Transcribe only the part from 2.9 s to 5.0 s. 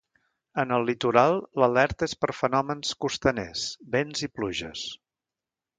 costaners, vents i pluges.